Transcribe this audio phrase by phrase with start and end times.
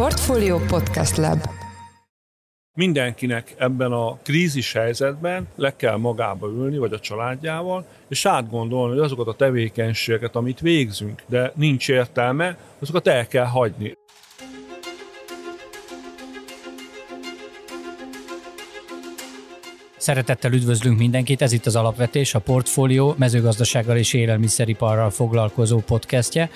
[0.00, 1.38] Portfolio Podcast Lab
[2.76, 9.04] Mindenkinek ebben a krízis helyzetben le kell magába ülni, vagy a családjával, és átgondolni, hogy
[9.04, 13.96] azokat a tevékenységeket, amit végzünk, de nincs értelme, azokat el kell hagyni.
[20.00, 26.50] Szeretettel üdvözlünk mindenkit, ez itt az Alapvetés, a Portfólió mezőgazdasággal és élelmiszeriparral foglalkozó podcastje.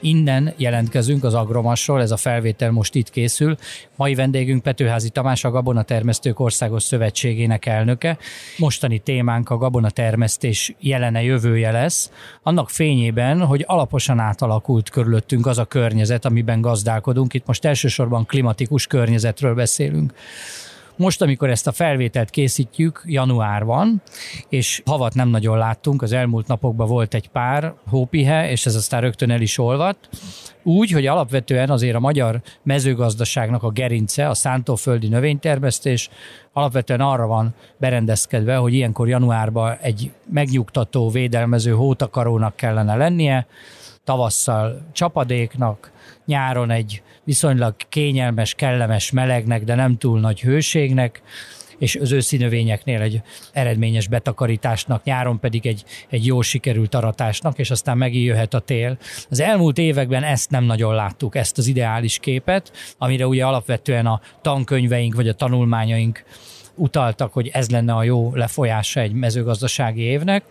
[0.00, 3.56] Innen jelentkezünk az Agromasról, ez a felvétel most itt készül.
[3.96, 8.18] Mai vendégünk Petőházi Tamás, a Gabona Termesztők Országos Szövetségének elnöke.
[8.56, 12.10] Mostani témánk a gabona termesztés jelene jövője lesz,
[12.42, 17.34] annak fényében, hogy alaposan átalakult körülöttünk az a környezet, amiben gazdálkodunk.
[17.34, 20.12] Itt most elsősorban klimatikus környezetről beszélünk.
[20.98, 24.02] Most, amikor ezt a felvételt készítjük, január van,
[24.48, 29.00] és havat nem nagyon láttunk, az elmúlt napokban volt egy pár hópihe, és ez aztán
[29.00, 30.08] rögtön el is olvadt.
[30.62, 36.08] Úgy, hogy alapvetően azért a magyar mezőgazdaságnak a gerince, a szántóföldi növénytermesztés
[36.52, 43.46] alapvetően arra van berendezkedve, hogy ilyenkor januárban egy megnyugtató, védelmező hótakarónak kellene lennie,
[44.04, 45.92] tavasszal csapadéknak,
[46.24, 51.22] nyáron egy viszonylag kényelmes, kellemes melegnek, de nem túl nagy hőségnek,
[51.78, 57.70] és az őszi növényeknél egy eredményes betakarításnak, nyáron pedig egy, egy jó sikerült aratásnak, és
[57.70, 58.98] aztán megjöhet a tél.
[59.30, 64.20] Az elmúlt években ezt nem nagyon láttuk, ezt az ideális képet, amire ugye alapvetően a
[64.42, 66.24] tankönyveink vagy a tanulmányaink
[66.74, 70.44] utaltak, hogy ez lenne a jó lefolyása egy mezőgazdasági évnek.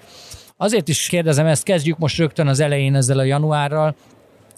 [0.57, 3.95] Azért is kérdezem ezt, kezdjük most rögtön az elején ezzel a januárral,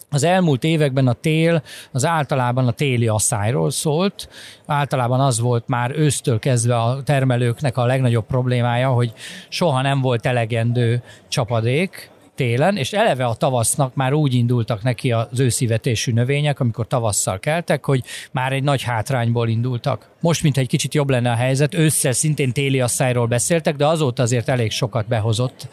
[0.10, 4.30] az elmúlt években a tél az általában a téli asszályról szólt.
[4.66, 9.14] Általában az volt már ősztől kezdve a termelőknek a legnagyobb problémája, hogy
[9.50, 12.10] soha nem volt elegendő csapadék,
[12.40, 17.86] télen, és eleve a tavasznak már úgy indultak neki az őszivetésű növények, amikor tavasszal keltek,
[17.86, 20.10] hogy már egy nagy hátrányból indultak.
[20.20, 24.24] Most, mint egy kicsit jobb lenne a helyzet, ősszel szintén téli asszályról beszéltek, de azóta
[24.24, 25.68] azért elég sokat behozott,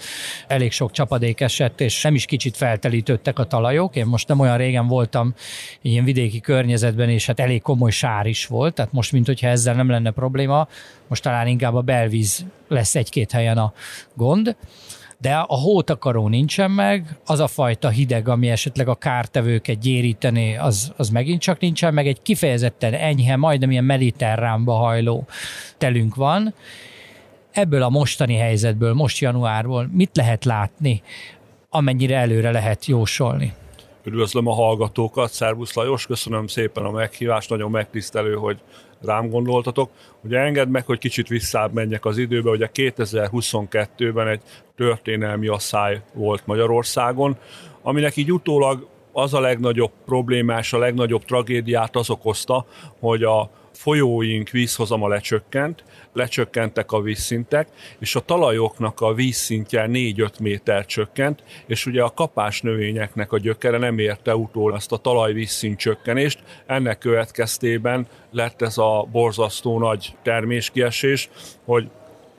[0.47, 3.97] elég sok csapadék esett, és nem is kicsit feltelítődtek a talajok.
[3.97, 5.35] Én most nem olyan régen voltam
[5.83, 9.75] ilyen vidéki környezetben, és hát elég komoly sár is volt, tehát most, mint hogyha ezzel
[9.75, 10.69] nem lenne probléma,
[11.09, 13.73] most talán inkább a belvíz lesz egy-két helyen a
[14.15, 14.57] gond
[15.21, 20.93] de a hótakaró nincsen meg, az a fajta hideg, ami esetleg a kártevőket gyéríteni, az,
[20.97, 25.27] az megint csak nincsen meg, egy kifejezetten enyhe, majdnem ilyen mediterránba hajló
[25.79, 26.55] telünk van.
[27.51, 31.03] Ebből a mostani helyzetből, most januárból mit lehet látni,
[31.69, 33.53] amennyire előre lehet jósolni?
[34.05, 38.61] Üdvözlöm a hallgatókat, Szervusz Lajos, köszönöm szépen a meghívást, nagyon megtisztelő, hogy
[39.03, 39.91] rám gondoltatok.
[40.25, 44.41] Ugye engedd meg, hogy kicsit visszább menjek az időbe, ugye 2022-ben egy
[44.77, 47.37] történelmi asszály volt Magyarországon,
[47.83, 52.67] aminek így utólag az a legnagyobb problémás, a legnagyobb tragédiát az okozta,
[52.99, 55.85] hogy a folyóink vízhozama lecsökkent,
[56.17, 57.69] lecsökkentek a vízszintek,
[57.99, 63.79] és a talajoknak a vízszintje 4-5 méter csökkent, és ugye a kapás növényeknek a gyökere
[63.79, 71.31] nem érte utól ezt a talajvízszint csökkenést, ennek következtében lett ez a borzasztó nagy terméskiesés,
[71.65, 71.91] hogy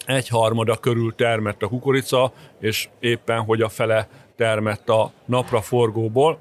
[0.06, 6.38] egy harmada körül termett a kukorica, és éppen hogy a fele termett a napraforgóból.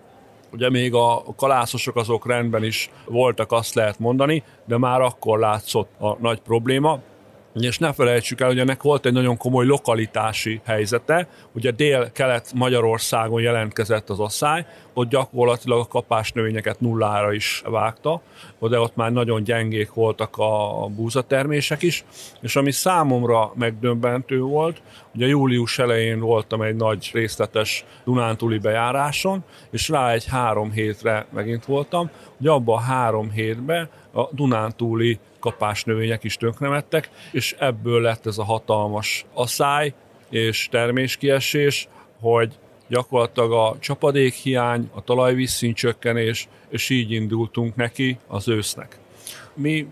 [0.53, 5.91] Ugye még a kalászosok azok rendben is voltak, azt lehet mondani, de már akkor látszott
[5.99, 7.01] a nagy probléma.
[7.61, 11.29] És ne felejtsük el, hogy ennek volt egy nagyon komoly lokalitási helyzete.
[11.53, 18.23] Ugye dél-kelet Magyarországon jelentkezett az asszály, ott gyakorlatilag a kapás növényeket nullára is vágta,
[18.61, 22.05] de ott már nagyon gyengék voltak a búzatermések is,
[22.41, 24.83] és ami számomra megdöbbentő volt,
[25.15, 31.65] ugye július elején voltam egy nagy részletes Dunántúli bejáráson, és rá egy három hétre megint
[31.65, 38.39] voltam, hogy abban a három hétben a Dunántúli kapásnövények is tönkremettek, és ebből lett ez
[38.39, 39.95] a hatalmas asszály
[40.31, 41.89] és terméskiesés,
[42.21, 42.55] hogy
[42.89, 48.99] gyakorlatilag a csapadékhiány, a talajvízszint csökkenés, és így indultunk neki az ősznek.
[49.55, 49.87] Mi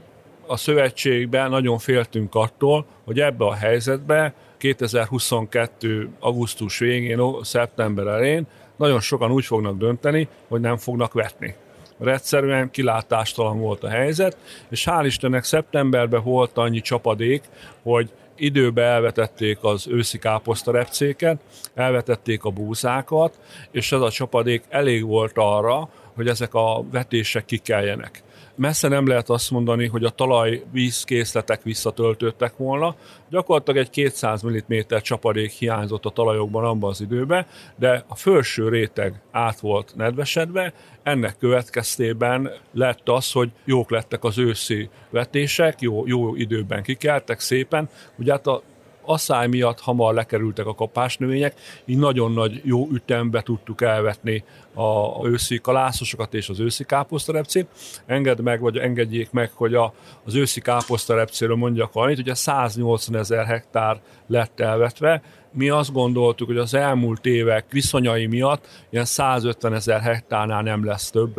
[0.46, 6.08] a szövetségben nagyon féltünk attól, hogy ebbe a helyzetbe 2022.
[6.20, 8.46] augusztus végén, szeptember elején
[8.76, 11.54] nagyon sokan úgy fognak dönteni, hogy nem fognak vetni
[11.98, 14.36] mert egyszerűen kilátástalan volt a helyzet,
[14.68, 17.42] és hál' Istennek szeptemberben volt annyi csapadék,
[17.82, 21.40] hogy időbe elvetették az őszi káposztarepcéket,
[21.74, 23.38] elvetették a búzákat,
[23.70, 28.22] és ez a csapadék elég volt arra, hogy ezek a vetések kikeljenek.
[28.56, 32.96] Messze nem lehet azt mondani, hogy a talaj vízkészletek visszatöltődtek volna.
[33.30, 37.46] Gyakorlatilag egy 200 mm csapadék hiányzott a talajokban abban az időben,
[37.76, 40.72] de a felső réteg át volt nedvesedve,
[41.02, 47.88] ennek következtében lett az, hogy jók lettek az őszi vetések, jó, jó időben kikeltek szépen.
[48.18, 48.62] Ugye hát a
[49.06, 51.54] asszály miatt hamar lekerültek a kapásnövények,
[51.84, 57.66] így nagyon nagy jó ütembe tudtuk elvetni a őszi kalászosokat és az őszi káposztarepcét.
[58.06, 59.92] Engedd meg, vagy engedjék meg, hogy a,
[60.24, 65.22] az őszi káposztarepcéről mondjak valamit, ugye 180 ezer hektár lett elvetve,
[65.52, 71.10] mi azt gondoltuk, hogy az elmúlt évek viszonyai miatt ilyen 150 ezer hektárnál nem lesz
[71.10, 71.34] több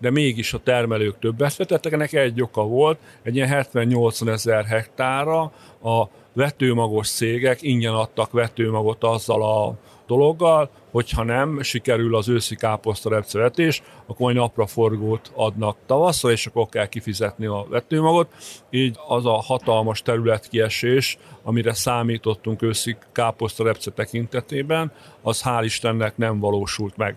[0.00, 1.92] de mégis a termelők többet vetettek.
[1.92, 5.40] Ennek egy oka volt, egy ilyen 70-80 ezer hektára
[5.82, 9.74] a vetőmagos cégek ingyen adtak vetőmagot azzal a
[10.06, 16.68] dologgal, hogyha nem sikerül az őszi káposzta repcevetés, akkor majd napraforgót adnak tavasszal, és akkor
[16.68, 18.32] kell kifizetni a vetőmagot.
[18.70, 24.92] Így az a hatalmas területkiesés, amire számítottunk őszi káposzta repce tekintetében,
[25.22, 27.16] az hál' Istennek nem valósult meg.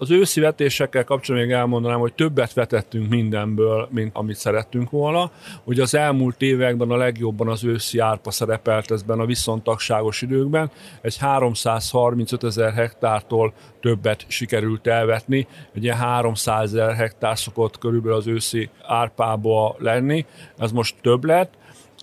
[0.00, 5.30] Az őszi vetésekkel kapcsolatban még elmondanám, hogy többet vetettünk mindenből, mint amit szerettünk volna.
[5.64, 10.70] Ugye az elmúlt években a legjobban az őszi árpa szerepelt ezben a viszontagságos időkben.
[11.00, 15.46] Egy 335 ezer hektártól többet sikerült elvetni.
[15.74, 20.26] Egy ilyen 300 ezer hektár szokott körülbelül az őszi árpába lenni.
[20.58, 21.56] Ez most több lett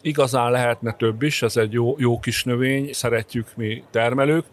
[0.05, 4.45] igazán lehetne több is, ez egy jó, jó kis növény, szeretjük mi termelők,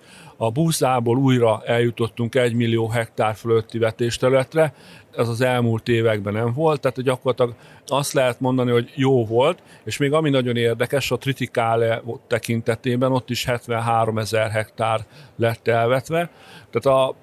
[0.42, 4.74] a búzából újra eljutottunk egy millió hektár fölötti vetésterületre,
[5.16, 7.54] ez az elmúlt években nem volt, tehát gyakorlatilag
[7.86, 13.30] azt lehet mondani, hogy jó volt, és még ami nagyon érdekes, a tritikále tekintetében ott
[13.30, 15.06] is 73 ezer hektár
[15.36, 16.30] lett elvetve,
[16.70, 17.14] tehát a,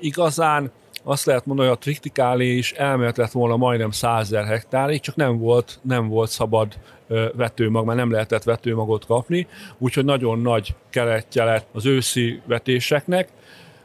[0.00, 0.70] igazán
[1.08, 5.78] azt lehet mondani, hogy a tritikálé is elmehetett volna majdnem 100 hektárig, csak nem volt,
[5.82, 6.78] nem volt szabad
[7.34, 9.46] vetőmag, már nem lehetett vetőmagot kapni,
[9.78, 13.28] úgyhogy nagyon nagy keletje lett az őszi vetéseknek,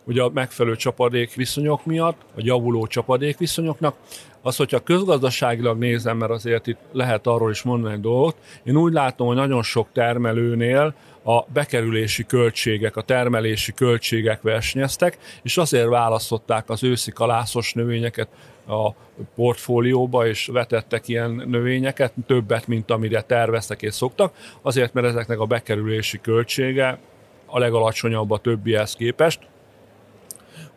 [0.03, 3.95] ugye a megfelelő csapadék viszonyok miatt, a javuló csapadék viszonyoknak,
[4.45, 9.27] az, hogyha közgazdaságilag nézem, mert azért itt lehet arról is mondani dolgot, én úgy látom,
[9.27, 10.93] hogy nagyon sok termelőnél
[11.23, 18.27] a bekerülési költségek, a termelési költségek versenyeztek, és azért választották az őszi kalászos növényeket
[18.67, 18.89] a
[19.35, 25.45] portfólióba, és vetettek ilyen növényeket, többet, mint amire terveztek és szoktak, azért, mert ezeknek a
[25.45, 26.99] bekerülési költsége
[27.45, 29.39] a legalacsonyabb a többihez képest,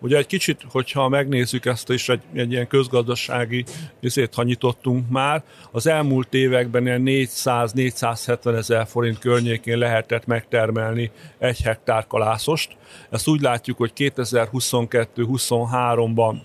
[0.00, 3.64] Ugye egy kicsit, hogyha megnézzük ezt is, egy, egy ilyen közgazdasági
[4.00, 11.60] izét, ha nyitottunk már, az elmúlt években ilyen 400-470 ezer forint környékén lehetett megtermelni egy
[11.60, 12.76] hektár kalászost.
[13.10, 16.37] Ezt úgy látjuk, hogy 2022-23-ban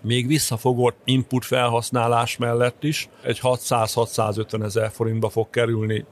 [0.00, 6.04] még visszafogott input felhasználás mellett is egy 600-650 ezer forintba fog kerülni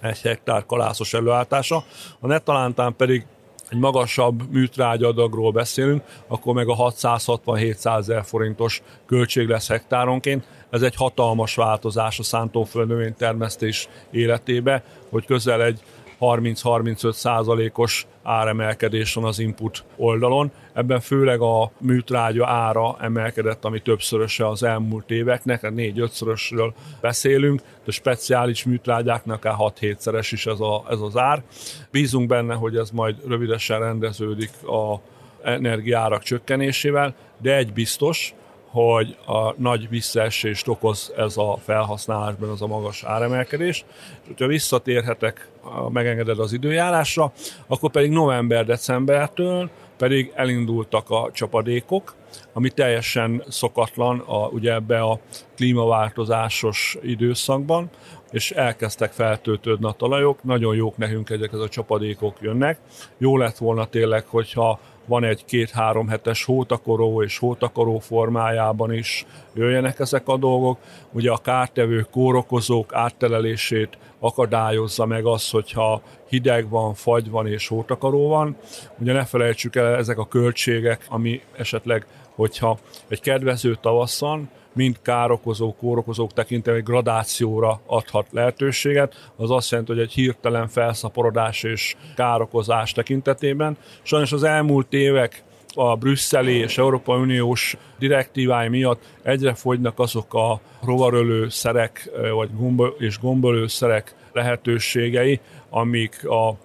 [0.00, 1.84] egy hektár kalászos előállítása.
[2.20, 3.26] A netalántán pedig
[3.68, 10.46] egy magasabb műtrágyadagról beszélünk, akkor meg a 660-700 ezer forintos költség lesz hektáronként.
[10.70, 15.80] Ez egy hatalmas változás a szántóföld növénytermesztés életébe, hogy közel egy
[16.24, 20.52] 30-35 százalékos áremelkedés van az input oldalon.
[20.72, 28.64] Ebben főleg a műtrágya ára emelkedett, ami többszöröse az elmúlt éveknek, négy-ötszörösről beszélünk, de speciális
[28.64, 31.42] műtrágyáknak akár 6-7-szeres is ez, a, ez az ár.
[31.90, 35.00] Bízunk benne, hogy ez majd rövidesen rendeződik a
[35.42, 38.34] energiárak csökkenésével, de egy biztos,
[38.74, 43.84] hogy a nagy visszaesést okoz ez a felhasználásban, az a magas áremelkedés.
[44.20, 45.48] És hogyha visszatérhetek,
[45.88, 47.32] megengeded az időjárásra,
[47.66, 52.14] akkor pedig november-decembertől pedig elindultak a csapadékok,
[52.52, 55.20] ami teljesen szokatlan a, ugye ebbe a
[55.56, 57.90] klímaváltozásos időszakban,
[58.30, 62.78] és elkezdtek feltöltődni a talajok, nagyon jók nekünk ezek ez a csapadékok jönnek.
[63.18, 69.98] Jó lett volna tényleg, hogyha van egy két-három hetes hótakoró és hótakoró formájában is jöjjenek
[69.98, 70.78] ezek a dolgok.
[71.12, 78.28] Ugye a kártevő kórokozók áttelelését akadályozza meg az, hogyha hideg van, fagy van és hótakaró
[78.28, 78.56] van.
[78.98, 82.78] Ugye ne felejtsük el ezek a költségek, ami esetleg, hogyha
[83.08, 90.00] egy kedvező tavasszon, mind károkozók, kórokozók tekintve egy gradációra adhat lehetőséget, az azt jelenti, hogy
[90.00, 93.76] egy hirtelen felszaporodás és károkozás tekintetében.
[94.02, 95.42] Sajnos az elmúlt évek
[95.74, 102.82] a brüsszeli és Európai Uniós direktívái miatt egyre fogynak azok a rovarölő szerek vagy gomb
[102.98, 105.40] és gombolő szerek lehetőségei,
[105.70, 106.56] amik a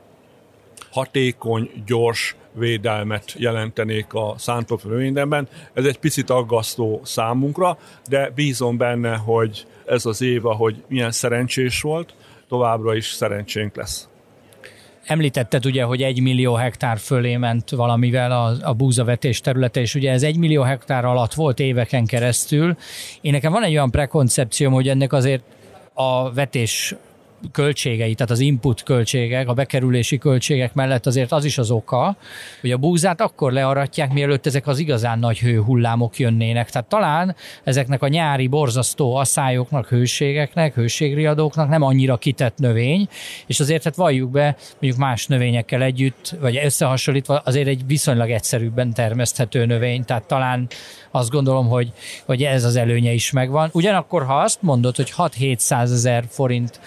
[0.91, 5.17] hatékony, gyors védelmet jelentenék a szántóföld
[5.73, 11.81] Ez egy picit aggasztó számunkra, de bízom benne, hogy ez az év, ahogy milyen szerencsés
[11.81, 12.13] volt,
[12.47, 14.09] továbbra is szerencsénk lesz.
[15.09, 20.11] Említetted ugye, hogy egy millió hektár fölé ment valamivel a, a búzavetés területe, és ugye
[20.11, 22.77] ez egy millió hektár alatt volt éveken keresztül.
[23.21, 25.43] Én nekem van egy olyan prekoncepcióm, hogy ennek azért
[25.93, 26.95] a vetés
[27.51, 32.15] költségei, tehát az input költségek, a bekerülési költségek mellett azért az is az oka,
[32.61, 36.69] hogy a búzát akkor learatják, mielőtt ezek az igazán nagy hőhullámok jönnének.
[36.69, 43.07] Tehát talán ezeknek a nyári borzasztó asszályoknak, hőségeknek, hőségriadóknak nem annyira kitett növény,
[43.45, 48.93] és azért hát valljuk be, mondjuk más növényekkel együtt, vagy összehasonlítva azért egy viszonylag egyszerűbben
[48.93, 50.67] termeszthető növény, tehát talán
[51.11, 51.91] azt gondolom, hogy,
[52.25, 53.69] hogy ez az előnye is megvan.
[53.73, 56.79] Ugyanakkor, ha azt mondod, hogy 6-700 ezer forint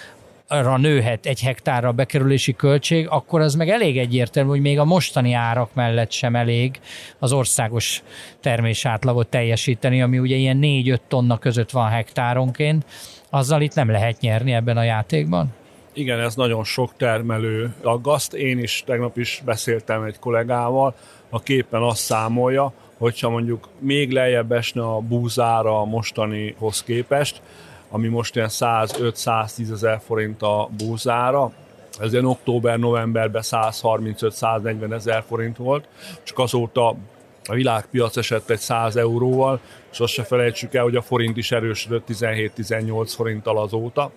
[0.61, 5.33] ra nőhet egy hektárra bekerülési költség, akkor az meg elég egyértelmű, hogy még a mostani
[5.33, 6.81] árak mellett sem elég
[7.19, 8.03] az országos
[8.41, 12.85] termés átlagot teljesíteni, ami ugye ilyen 4-5 tonna között van hektáronként,
[13.31, 15.55] azzal itt nem lehet nyerni ebben a játékban.
[15.93, 18.35] Igen, ez nagyon sok termelő aggaszt.
[18.35, 20.95] Én is tegnap is beszéltem egy kollégával,
[21.29, 27.43] a képen azt számolja, hogyha mondjuk még lejjebb esne a búzára a mostanihoz képest,
[27.93, 31.53] ami most ilyen 105-110 ezer forint a búzára,
[32.01, 35.89] ez ilyen október-novemberben 135-140 ezer forint volt,
[36.23, 36.97] csak azóta
[37.45, 39.61] a világpiac esett egy 100 euróval,
[39.93, 44.11] és azt se felejtsük el, hogy a forint is erősödött 17-18 forinttal azóta.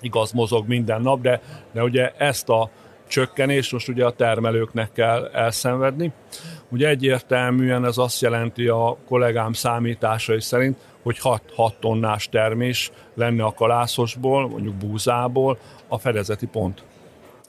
[0.00, 1.40] Igaz, mozog minden nap, de,
[1.72, 2.70] de ugye ezt a
[3.08, 6.12] csökkenést most ugye a termelőknek kell elszenvedni.
[6.68, 13.44] Ugye egyértelműen ez azt jelenti a kollégám számításai szerint, hogy 6, 6 tonnás termés lenne
[13.44, 16.82] a kalászosból, mondjuk búzából a fedezeti pont.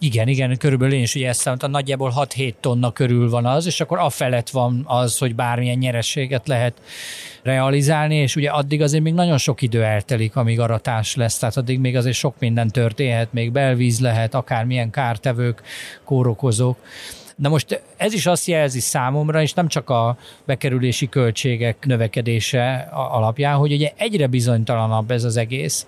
[0.03, 3.81] Igen, igen, körülbelül én is ugye ezt számoltam, nagyjából 6-7 tonna körül van az, és
[3.81, 6.81] akkor a felett van az, hogy bármilyen nyerességet lehet
[7.43, 11.79] realizálni, és ugye addig azért még nagyon sok idő eltelik, amíg aratás lesz, tehát addig
[11.79, 15.61] még azért sok minden történhet, még belvíz lehet, akármilyen kártevők,
[16.03, 16.77] kórokozók.
[17.35, 23.55] Na most ez is azt jelzi számomra, és nem csak a bekerülési költségek növekedése alapján,
[23.55, 25.87] hogy ugye egyre bizonytalanabb ez az egész.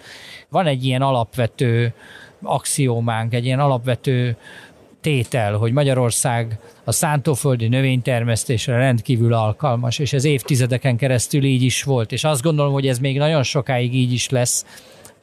[0.50, 1.94] Van egy ilyen alapvető
[2.42, 4.38] axiómánk, egy ilyen alapvető
[5.02, 12.12] tétel, hogy Magyarország a szántóföldi növénytermesztésre rendkívül alkalmas, és ez évtizedeken keresztül így is volt,
[12.12, 14.66] és azt gondolom, hogy ez még nagyon sokáig így is lesz,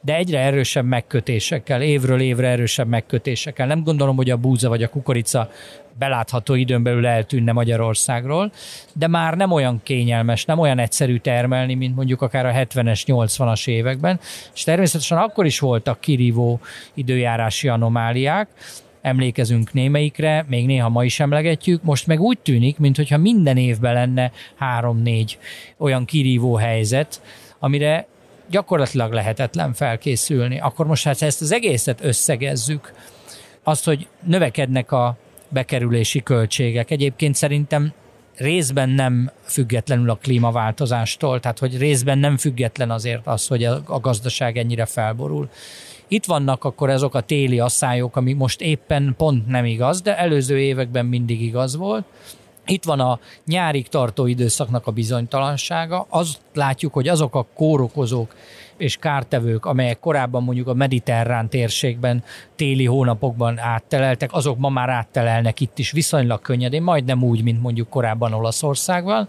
[0.05, 3.67] de egyre erősebb megkötésekkel, évről évre erősebb megkötésekkel.
[3.67, 5.49] Nem gondolom, hogy a búza vagy a kukorica
[5.99, 8.51] belátható időn belül eltűnne Magyarországról,
[8.93, 13.67] de már nem olyan kényelmes, nem olyan egyszerű termelni, mint mondjuk akár a 70-es, 80-as
[13.67, 14.19] években,
[14.53, 16.59] és természetesen akkor is voltak kirívó
[16.93, 18.47] időjárási anomáliák,
[19.01, 24.31] emlékezünk némelyikre, még néha ma is emlegetjük, most meg úgy tűnik, mintha minden évben lenne
[24.55, 25.37] három-négy
[25.77, 27.21] olyan kirívó helyzet,
[27.59, 28.07] amire
[28.53, 30.59] gyakorlatilag lehetetlen felkészülni.
[30.59, 32.93] Akkor most hát ezt az egészet összegezzük,
[33.63, 35.17] azt, hogy növekednek a
[35.49, 36.91] bekerülési költségek.
[36.91, 37.93] Egyébként szerintem
[38.35, 44.57] részben nem függetlenül a klímaváltozástól, tehát hogy részben nem független azért az, hogy a gazdaság
[44.57, 45.49] ennyire felborul.
[46.07, 50.59] Itt vannak akkor azok a téli asszályok, ami most éppen pont nem igaz, de előző
[50.59, 52.05] években mindig igaz volt.
[52.65, 56.05] Itt van a nyárig tartó időszaknak a bizonytalansága.
[56.09, 58.35] Azt látjuk, hogy azok a kórokozók,
[58.77, 62.23] és kártevők, amelyek korábban mondjuk a mediterrán térségben
[62.55, 67.89] téli hónapokban átteleltek, azok ma már áttelelnek itt is viszonylag könnyedén, majdnem úgy, mint mondjuk
[67.89, 69.27] korábban Olaszországban.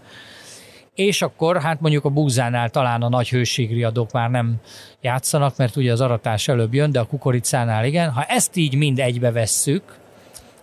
[0.95, 4.55] És akkor hát mondjuk a búzánál talán a nagy hőségriadók már nem
[5.01, 8.11] játszanak, mert ugye az aratás előbb jön, de a kukoricánál igen.
[8.11, 9.99] Ha ezt így mind egybe vesszük,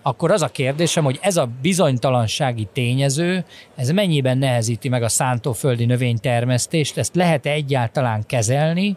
[0.02, 3.44] akkor az a kérdésem, hogy ez a bizonytalansági tényező,
[3.74, 8.96] ez mennyiben nehezíti meg a szántóföldi növénytermesztést, ezt lehet-e egyáltalán kezelni,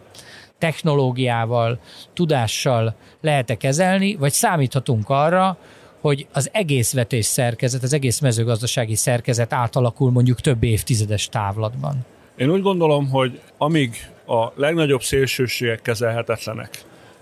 [0.58, 1.78] technológiával,
[2.14, 5.58] tudással lehet-e kezelni, vagy számíthatunk arra,
[6.00, 12.04] hogy az egész vetés szerkezet, az egész mezőgazdasági szerkezet átalakul mondjuk több évtizedes távlatban?
[12.36, 16.70] Én úgy gondolom, hogy amíg a legnagyobb szélsőségek kezelhetetlenek,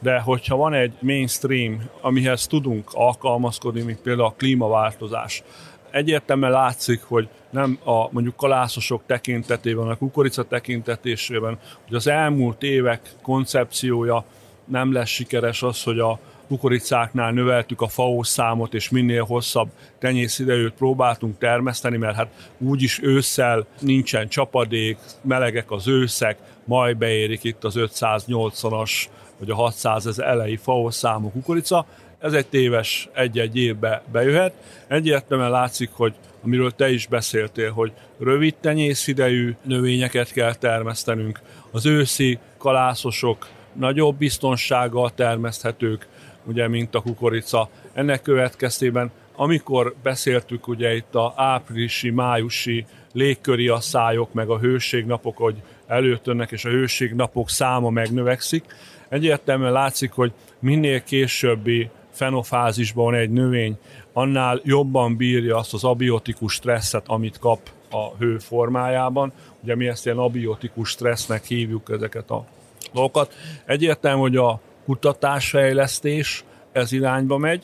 [0.05, 5.43] de hogyha van egy mainstream, amihez tudunk alkalmazkodni, mint például a klímaváltozás,
[5.91, 13.01] egyértelműen látszik, hogy nem a mondjuk kalászosok tekintetében, a kukorica tekintetésében, hogy az elmúlt évek
[13.23, 14.25] koncepciója
[14.65, 20.73] nem lesz sikeres az, hogy a kukoricáknál növeltük a FAO számot, és minél hosszabb tenyészidejűt
[20.73, 27.75] próbáltunk termeszteni, mert hát úgyis ősszel nincsen csapadék, melegek az őszek, majd beérik itt az
[27.77, 29.05] 580-as
[29.39, 31.87] vagy a 600 ezer elejé FAO számú kukorica,
[32.19, 34.53] ez egy téves egy-egy évbe bejöhet.
[34.87, 41.41] Egyértelműen látszik, hogy amiről te is beszéltél, hogy rövid tenyészidejű növényeket kell termesztenünk.
[41.71, 46.09] Az őszi kalászosok nagyobb biztonsággal termeszthetők,
[46.47, 47.69] ugye, mint a kukorica.
[47.93, 55.63] Ennek következtében, amikor beszéltük ugye itt a áprilisi, májusi légköri asszályok, meg a hőségnapok, hogy
[55.87, 58.65] előtönnek, és a hőségnapok száma megnövekszik,
[59.09, 63.79] egyértelműen látszik, hogy minél későbbi fenofázisban egy növény,
[64.13, 69.33] annál jobban bírja azt az abiotikus stresszet, amit kap a hő formájában.
[69.63, 72.45] Ugye mi ezt ilyen abiotikus stressznek hívjuk ezeket a
[72.93, 73.35] dolgokat.
[73.65, 77.62] Egyértelmű, hogy a kutatásfejlesztés ez irányba megy.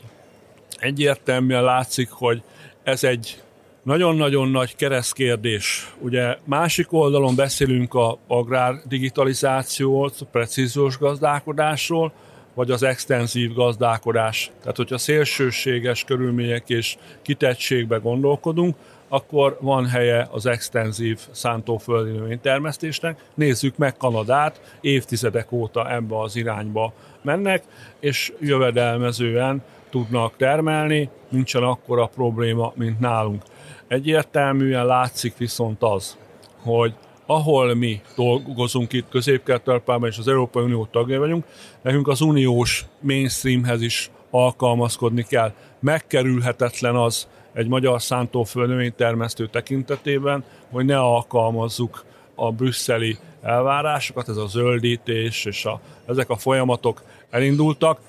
[0.78, 2.42] Egyértelműen látszik, hogy
[2.82, 3.42] ez egy
[3.82, 5.94] nagyon-nagyon nagy keresztkérdés.
[5.98, 12.12] Ugye másik oldalon beszélünk a agrár digitalizációról, a precíziós gazdálkodásról,
[12.54, 14.50] vagy az extenzív gazdálkodás.
[14.60, 18.76] Tehát, hogyha szélsőséges körülmények és kitettségbe gondolkodunk,
[19.12, 23.24] akkor van helye az extenzív szántóföldi növénytermesztésnek.
[23.34, 27.62] Nézzük meg Kanadát, évtizedek óta ebbe az irányba mennek,
[28.00, 33.42] és jövedelmezően tudnak termelni, nincsen akkora probléma, mint nálunk.
[33.88, 36.16] Egyértelműen látszik viszont az,
[36.62, 36.94] hogy
[37.26, 39.60] ahol mi dolgozunk itt közép
[40.02, 41.44] és az Európai Unió tagja vagyunk,
[41.82, 45.52] nekünk az uniós mainstreamhez is alkalmazkodni kell.
[45.80, 52.04] Megkerülhetetlen az egy magyar szántóföld növénytermesztő tekintetében, hogy ne alkalmazzuk
[52.34, 58.00] a brüsszeli elvárásokat, ez a zöldítés és a, ezek a folyamatok elindultak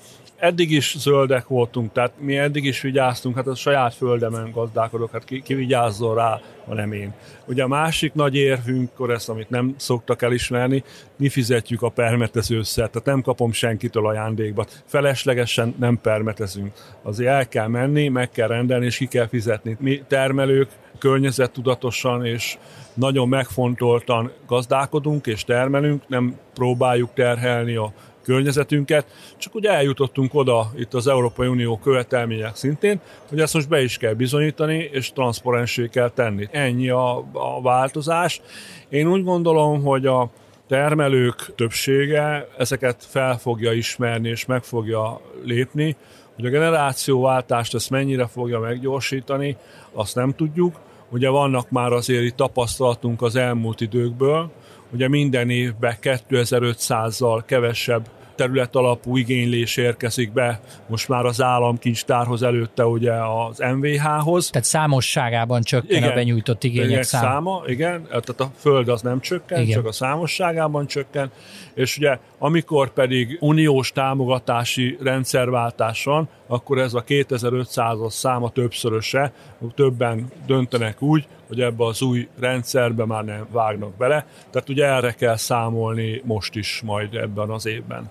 [0.42, 5.24] eddig is zöldek voltunk, tehát mi eddig is vigyáztunk, hát a saját földemen gazdálkodok, hát
[5.24, 7.14] ki, ki vigyázzon rá, ha nem én.
[7.46, 10.84] Ugye a másik nagy érvünk, akkor ezt, amit nem szoktak elismerni,
[11.16, 14.66] mi fizetjük a permetezőszer, tehát nem kapom senkitől ajándékba.
[14.84, 16.72] Feleslegesen nem permetezünk.
[17.02, 19.76] Azért el kell menni, meg kell rendelni, és ki kell fizetni.
[19.80, 20.68] Mi termelők
[20.98, 22.58] környezettudatosan és
[22.94, 27.92] nagyon megfontoltan gazdálkodunk és termelünk, nem próbáljuk terhelni a
[28.22, 33.82] környezetünket, csak ugye eljutottunk oda itt az Európai Unió követelmények szintén, hogy ezt most be
[33.82, 36.48] is kell bizonyítani, és transzparensé kell tenni.
[36.50, 38.40] Ennyi a, a változás.
[38.88, 40.30] Én úgy gondolom, hogy a
[40.68, 45.96] termelők többsége ezeket fel fogja ismerni, és meg fogja lépni,
[46.34, 49.56] hogy a generációváltást ezt mennyire fogja meggyorsítani,
[49.92, 50.80] azt nem tudjuk.
[51.10, 54.50] Ugye vannak már azért itt tapasztalatunk az elmúlt időkből,
[54.92, 62.84] Ugye minden évben 2500-zal kevesebb terület alapú igénylés érkezik be most már az államkincstárhoz előtte
[62.84, 64.50] ugye az MVH-hoz.
[64.50, 67.26] Tehát számosságában csökken igen, a benyújtott igények száma.
[67.26, 67.62] száma.
[67.66, 69.74] Igen, tehát a föld az nem csökken, igen.
[69.74, 71.30] csak a számosságában csökken,
[71.74, 79.32] és ugye amikor pedig uniós támogatási rendszerváltás van, akkor ez a 2500-as száma többszöröse,
[79.74, 84.26] többen döntenek úgy, hogy ebbe az új rendszerbe már nem vágnak bele.
[84.50, 88.10] Tehát ugye erre kell számolni most is majd ebben az évben.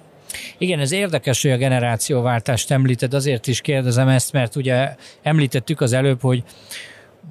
[0.58, 5.94] Igen, ez érdekes, hogy a generációváltást említed, azért is kérdezem ezt, mert ugye említettük az
[5.94, 6.44] előbb, hogy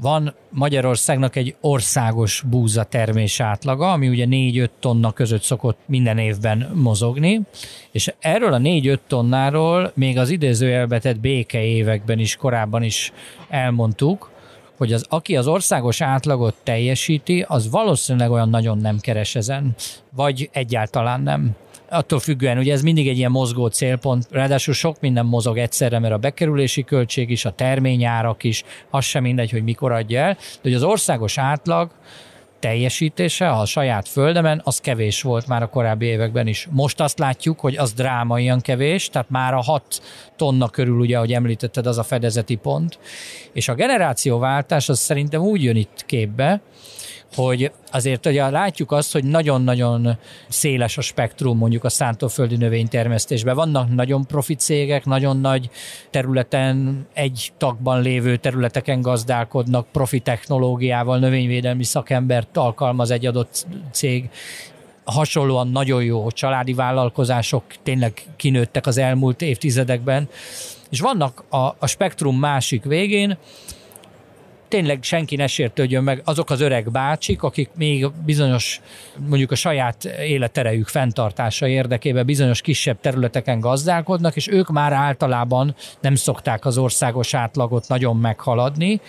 [0.00, 6.70] van Magyarországnak egy országos búza termés átlaga, ami ugye 4-5 tonna között szokott minden évben
[6.74, 7.40] mozogni,
[7.90, 13.12] és erről a 4-5 tonnáról még az idézőjelbetett béke években is korábban is
[13.48, 14.30] elmondtuk,
[14.76, 19.74] hogy az, aki az országos átlagot teljesíti, az valószínűleg olyan nagyon nem keres ezen,
[20.10, 21.56] vagy egyáltalán nem
[21.90, 26.14] attól függően, ugye ez mindig egy ilyen mozgó célpont, ráadásul sok minden mozog egyszerre, mert
[26.14, 30.60] a bekerülési költség is, a terményárak is, az sem mindegy, hogy mikor adja el, de
[30.62, 31.90] hogy az országos átlag
[32.60, 36.68] teljesítése a saját földemen, az kevés volt már a korábbi években is.
[36.70, 40.02] Most azt látjuk, hogy az drámaian kevés, tehát már a 6
[40.36, 42.98] tonna körül, ugye, ahogy említetted, az a fedezeti pont.
[43.52, 46.60] És a generációváltás az szerintem úgy jön itt képbe,
[47.34, 53.54] hogy azért ugye látjuk azt, hogy nagyon-nagyon széles a spektrum mondjuk a szántóföldi növénytermesztésben.
[53.54, 55.70] Vannak nagyon profi cégek, nagyon nagy
[56.10, 64.30] területen, egy tagban lévő területeken gazdálkodnak, profi technológiával, növényvédelmi szakembert alkalmaz egy adott cég,
[65.04, 70.28] hasonlóan nagyon jó családi vállalkozások tényleg kinőttek az elmúlt évtizedekben,
[70.90, 73.38] és vannak a, a spektrum másik végén,
[74.70, 78.80] tényleg senki ne sértődjön meg azok az öreg bácsik, akik még bizonyos,
[79.28, 86.14] mondjuk a saját életerejük fenntartása érdekében bizonyos kisebb területeken gazdálkodnak, és ők már általában nem
[86.14, 89.00] szokták az országos átlagot nagyon meghaladni,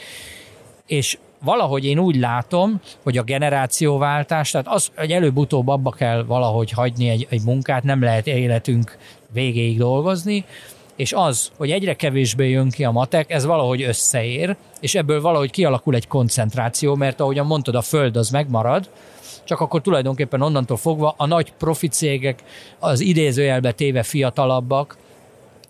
[0.86, 6.72] és valahogy én úgy látom, hogy a generációváltás, tehát az, hogy előbb-utóbb abba kell valahogy
[6.72, 8.98] hagyni egy, egy munkát, nem lehet életünk
[9.34, 10.46] végéig dolgozni,
[11.02, 15.52] és az, hogy egyre kevésbé jön ki a matek, ez valahogy összeér, és ebből valahogy
[15.52, 18.90] kialakul egy koncentráció, mert ahogyan mondtad, a föld az megmarad,
[19.44, 22.44] csak akkor tulajdonképpen onnantól fogva a nagy profi cégek,
[22.80, 24.98] az idézőjelbe téve fiatalabbak,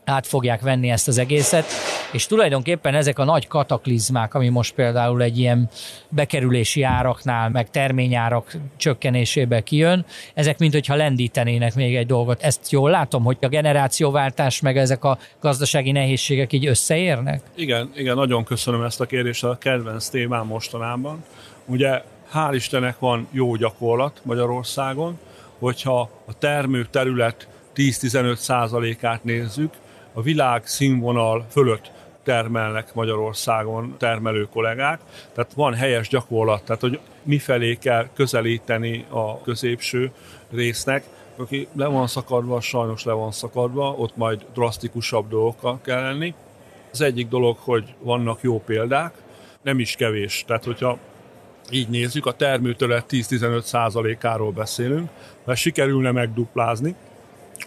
[0.06, 1.66] át fogják venni ezt az egészet,
[2.12, 5.70] és tulajdonképpen ezek a nagy kataklizmák, ami most például egy ilyen
[6.10, 12.42] bekerülési áraknál, meg terményárak csökkenésébe kijön, ezek mint hogyha lendítenének még egy dolgot.
[12.42, 17.42] Ezt jól látom, hogy a generációváltás meg ezek a gazdasági nehézségek így összeérnek?
[17.56, 21.24] Igen, igen, nagyon köszönöm ezt a kérdést, a kedvenc témám mostanában.
[21.66, 22.02] Ugye
[22.34, 25.20] hál' Istennek van jó gyakorlat Magyarországon,
[25.60, 29.74] hogyha a termő terület 10-15 százalékát nézzük,
[30.14, 31.92] a világ színvonal fölött
[32.24, 35.00] termelnek Magyarországon termelő kollégák,
[35.34, 40.12] tehát van helyes gyakorlat, tehát hogy mifelé kell közelíteni a középső
[40.52, 41.04] résznek,
[41.36, 46.34] aki le van szakadva, sajnos le van szakadva, ott majd drasztikusabb dolgokkal kell lenni.
[46.92, 49.14] Az egyik dolog, hogy vannak jó példák,
[49.62, 50.44] nem is kevés.
[50.48, 50.98] Tehát, hogyha
[51.72, 55.10] így nézzük, a termőtölet 10-15 százalékáról beszélünk,
[55.46, 56.96] ha sikerülne megduplázni,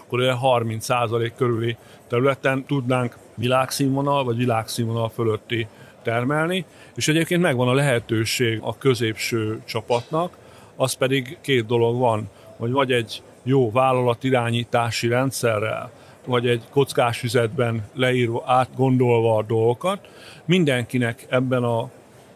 [0.01, 1.77] akkor olyan 30 százalék körüli
[2.15, 5.67] területen tudnánk világszínvonal vagy világszínvonal fölötti
[6.03, 10.37] termelni, és egyébként megvan a lehetőség a középső csapatnak,
[10.77, 15.91] az pedig két dolog van, hogy vagy egy jó vállalatirányítási rendszerrel,
[16.27, 20.09] vagy egy kockás üzletben leírva, átgondolva a dolgokat,
[20.45, 21.91] mindenkinek ebben a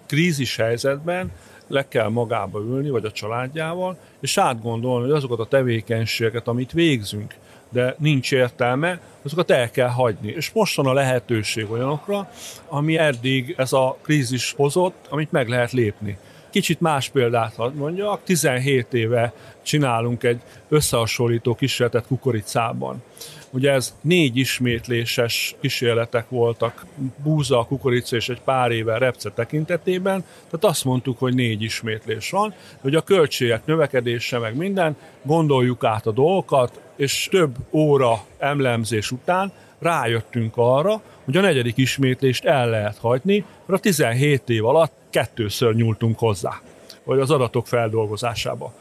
[0.06, 1.32] krízis helyzetben
[1.66, 7.34] le kell magába ülni, vagy a családjával, és átgondolni, hogy azokat a tevékenységeket, amit végzünk,
[7.70, 10.28] de nincs értelme, azokat el kell hagyni.
[10.28, 12.30] És most van a lehetőség olyanokra,
[12.68, 16.18] ami eddig ez a krízis hozott, amit meg lehet lépni.
[16.58, 23.02] Kicsit más példát hadd mondjak, 17 éve csinálunk egy összehasonlító kísérletet kukoricában.
[23.50, 26.86] Ugye ez négy ismétléses kísérletek voltak,
[27.22, 32.54] búza, kukorica és egy pár éve repce tekintetében, tehát azt mondtuk, hogy négy ismétlés van,
[32.80, 39.52] hogy a költségek növekedése meg minden, gondoljuk át a dolgokat, és több óra emlemzés után
[39.78, 45.74] rájöttünk arra, hogy a negyedik ismétlést el lehet hagyni, mert a 17 év alatt kettőször
[45.74, 46.60] nyúltunk hozzá,
[47.04, 48.72] vagy az adatok feldolgozásába.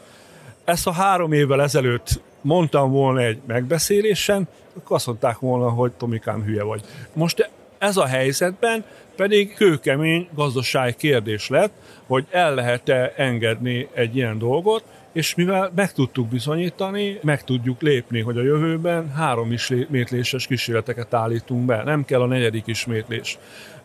[0.64, 6.42] Ezt a három évvel ezelőtt mondtam volna egy megbeszélésen, akkor azt mondták volna, hogy Tomikám
[6.42, 6.80] hülye vagy.
[7.12, 8.84] Most ez a helyzetben
[9.16, 11.72] pedig kőkemény gazdasági kérdés lett,
[12.06, 18.20] hogy el lehet-e engedni egy ilyen dolgot, és mivel meg tudtuk bizonyítani, meg tudjuk lépni,
[18.20, 23.38] hogy a jövőben három ismétléses kísérleteket állítunk be, nem kell a negyedik ismétlés.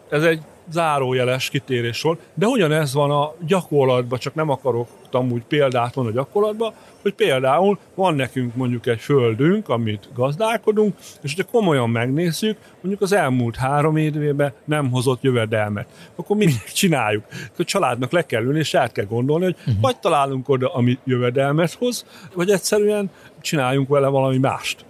[0.10, 5.94] Ez egy zárójeles kitérés volt, de ugyanez van a gyakorlatban, csak nem akarok amúgy példát
[5.94, 11.90] van a gyakorlatban, hogy például van nekünk mondjuk egy földünk, amit gazdálkodunk, és hogyha komolyan
[11.90, 17.24] megnézzük, mondjuk az elmúlt három évben nem hozott jövedelmet, akkor mi csináljuk?
[17.58, 19.82] A családnak le kell ülni, és át kell gondolni, hogy uh-huh.
[19.82, 23.10] vagy találunk oda, ami jövedelmet hoz, vagy egyszerűen
[23.42, 24.86] csináljunk vele valami mást.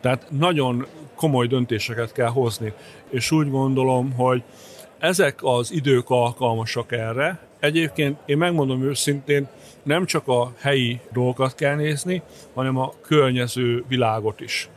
[0.00, 0.86] Tehát nagyon
[1.20, 2.72] komoly döntéseket kell hozni,
[3.10, 4.42] és úgy gondolom, hogy
[4.98, 7.38] ezek az idők alkalmasak erre.
[7.58, 9.48] Egyébként én megmondom őszintén,
[9.82, 12.22] nem csak a helyi dolgokat kell nézni,
[12.54, 14.68] hanem a környező világot is.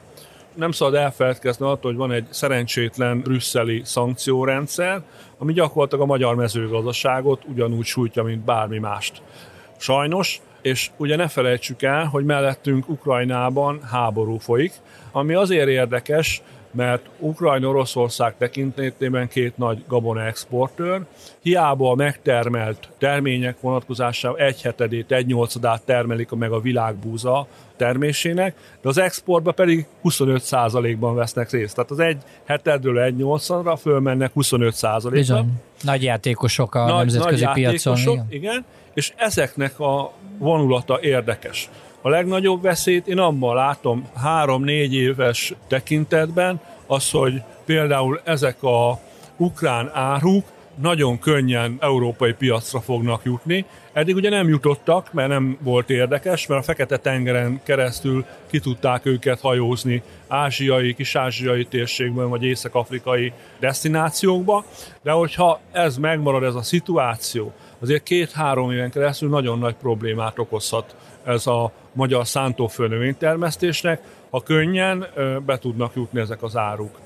[0.56, 5.02] Nem szabad elfeledkezni attól, hogy van egy szerencsétlen brüsszeli szankciórendszer,
[5.38, 9.22] ami gyakorlatilag a magyar mezőgazdaságot ugyanúgy sújtja, mint bármi mást.
[9.78, 14.74] Sajnos, és ugye ne felejtsük el, hogy mellettünk Ukrajnában háború folyik,
[15.14, 16.42] ami azért érdekes,
[16.74, 21.02] mert Ukrajna-Oroszország tekintetében két nagy gabona exportőr,
[21.42, 28.90] hiába a megtermelt termények vonatkozásában egy hetedét, egy nyolcadát termelik meg a világbúza termésének, de
[28.90, 31.76] az exportban pedig 25%-ban vesznek részt.
[31.76, 35.10] Tehát az egy hetedről egy nyolcadra fölmennek 25%-ra.
[35.10, 35.62] Bizony.
[35.82, 37.98] Nagy játékosok a nagy, nemzetközi nagy piacon.
[37.98, 38.26] Igen.
[38.30, 41.70] igen, és ezeknek a vonulata érdekes.
[42.06, 49.00] A legnagyobb veszélyt én abban látom három-négy éves tekintetben, az, hogy például ezek a
[49.38, 53.66] ukrán áruk nagyon könnyen európai piacra fognak jutni.
[53.94, 59.40] Eddig ugye nem jutottak, mert nem volt érdekes, mert a Fekete-tengeren keresztül ki tudták őket
[59.40, 64.66] hajózni ázsiai, kis-ázsiai térségben, vagy észak-afrikai destinációkba,
[65.04, 70.96] de hogyha ez megmarad, ez a szituáció, azért két-három éven keresztül nagyon nagy problémát okozhat
[71.24, 75.06] ez a magyar szántóföld növénytermesztésnek, ha könnyen
[75.46, 77.00] be tudnak jutni ezek az áruk.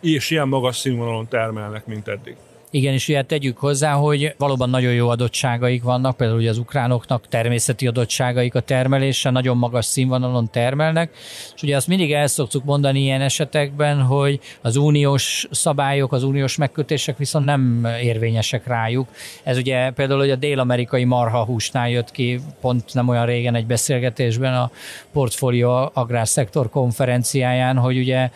[0.00, 2.36] És ilyen magas színvonalon termelnek, mint eddig.
[2.76, 7.28] Igen, és ugye tegyük hozzá, hogy valóban nagyon jó adottságaik vannak, például ugye az ukránoknak
[7.28, 11.10] természeti adottságaik a termelése, nagyon magas színvonalon termelnek,
[11.54, 16.56] és ugye azt mindig el szoktuk mondani ilyen esetekben, hogy az uniós szabályok, az uniós
[16.56, 19.08] megkötések viszont nem érvényesek rájuk.
[19.42, 24.54] Ez ugye például, hogy a dél-amerikai marhahúsnál jött ki pont nem olyan régen egy beszélgetésben
[24.54, 24.70] a
[25.12, 28.30] Portfolio Agrárszektor konferenciáján, hogy ugye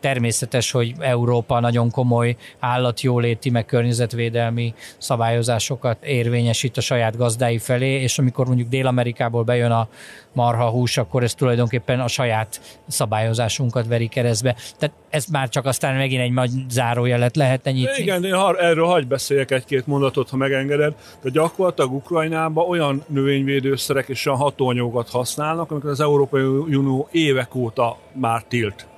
[0.00, 8.18] természetes, hogy Európa nagyon komoly állatjóléti, meg környezetvédelmi szabályozásokat érvényesít a saját gazdái felé, és
[8.18, 9.88] amikor mondjuk Dél-Amerikából bejön a
[10.32, 14.56] marha hús, akkor ez tulajdonképpen a saját szabályozásunkat veri keresztbe.
[14.78, 18.02] Tehát ez már csak aztán megint egy nagy zárójelet lehetne nyitni.
[18.02, 20.94] Igen, én erről hagy beszéljek egy-két mondatot, ha megengeded.
[21.22, 27.98] De gyakorlatilag Ukrajnában olyan növényvédőszerek és olyan hatóanyagokat használnak, amiket az Európai Unió évek óta
[28.12, 28.89] már tilt.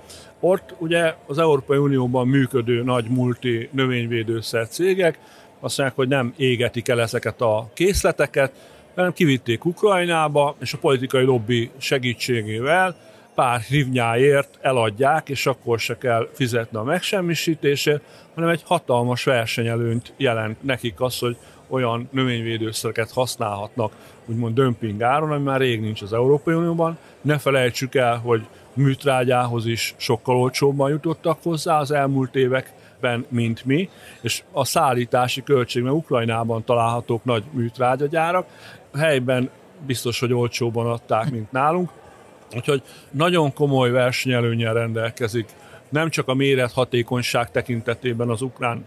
[0.44, 5.18] Ott ugye az Európai Unióban működő nagy multi növényvédőszer cégek
[5.60, 8.52] azt mondják, hogy nem égetik el ezeket a készleteket,
[8.94, 12.96] hanem kivitték Ukrajnába, és a politikai lobby segítségével
[13.34, 18.02] pár hívnyáért eladják, és akkor se kell fizetni a megsemmisítésért,
[18.34, 21.36] hanem egy hatalmas versenyelőnyt jelent nekik az, hogy
[21.68, 23.92] olyan növényvédőszereket használhatnak,
[24.26, 26.98] úgymond dömping áron, ami már rég nincs az Európai Unióban.
[27.20, 33.88] Ne felejtsük el, hogy műtrágyához is sokkal olcsóbban jutottak hozzá az elmúlt években, mint mi,
[34.20, 38.46] és a szállítási költség, mert Ukrajnában találhatók nagy műtrágyagyárak,
[38.94, 39.50] helyben
[39.86, 41.90] biztos, hogy olcsóban adták, mint nálunk,
[42.54, 45.48] úgyhogy nagyon komoly versenyelőnyel rendelkezik,
[45.88, 48.84] nem csak a méret hatékonyság tekintetében az ukrán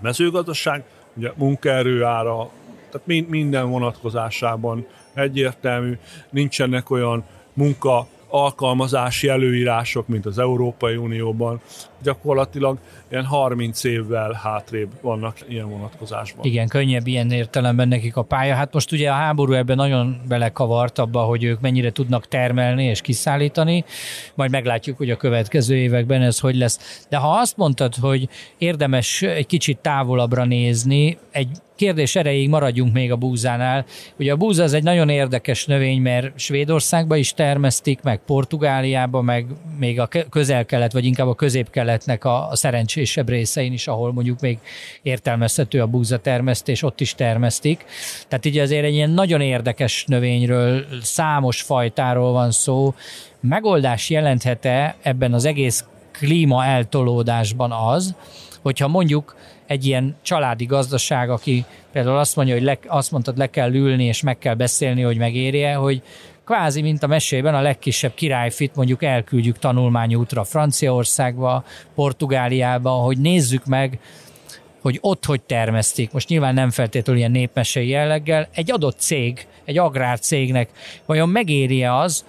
[0.00, 2.50] mezőgazdaság, ugye munkaerő ára,
[2.90, 5.98] tehát minden vonatkozásában egyértelmű,
[6.30, 8.06] nincsenek olyan munka
[8.42, 11.60] alkalmazási előírások, mint az Európai Unióban,
[12.02, 12.78] gyakorlatilag
[13.10, 16.44] ilyen 30 évvel hátrébb vannak ilyen vonatkozásban.
[16.44, 18.54] Igen, könnyebb ilyen értelemben nekik a pálya.
[18.54, 23.00] Hát most ugye a háború ebben nagyon belekavart abba, hogy ők mennyire tudnak termelni és
[23.00, 23.84] kiszállítani,
[24.34, 27.06] majd meglátjuk, hogy a következő években ez hogy lesz.
[27.08, 33.12] De ha azt mondtad, hogy érdemes egy kicsit távolabbra nézni, egy kérdés erejéig maradjunk még
[33.12, 33.84] a búzánál.
[34.18, 39.46] Ugye a búza az egy nagyon érdekes növény, mert Svédországba is termesztik, meg Portugáliába, meg
[39.78, 44.58] még a közel-kelet, vagy inkább a közép-keletnek a szerencsésebb részein is, ahol mondjuk még
[45.02, 47.84] értelmezhető a búza termesztés, ott is termesztik.
[48.28, 52.94] Tehát így azért egy ilyen nagyon érdekes növényről, számos fajtáról van szó.
[53.40, 58.14] Megoldás jelenthet-e ebben az egész klíma eltolódásban az,
[58.62, 63.50] hogyha mondjuk egy ilyen családi gazdaság, aki például azt mondja, hogy le, azt mondtad, le
[63.50, 66.02] kell ülni és meg kell beszélni, hogy megérje, hogy
[66.44, 73.98] kvázi, mint a mesében, a legkisebb királyfit mondjuk elküldjük tanulmányútra Franciaországba, Portugáliába, hogy nézzük meg,
[74.80, 76.12] hogy ott hogy termesztik.
[76.12, 78.48] Most nyilván nem feltétlenül ilyen népmesei jelleggel.
[78.52, 80.70] Egy adott cég, egy agrárcégnek
[81.06, 82.24] vajon megéri az,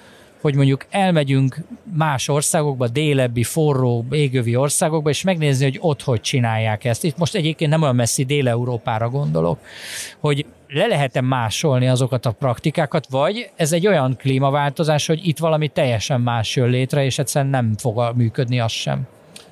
[0.48, 1.58] hogy mondjuk elmegyünk
[1.98, 7.04] más országokba, délebbi, forró, égövi országokba, és megnézni, hogy ott hogy csinálják ezt.
[7.04, 9.60] Itt most egyébként nem olyan messzi Dél-Európára gondolok,
[10.20, 15.68] hogy le lehet-e másolni azokat a praktikákat, vagy ez egy olyan klímaváltozás, hogy itt valami
[15.68, 19.08] teljesen más jön létre, és egyszerűen nem fog működni az sem.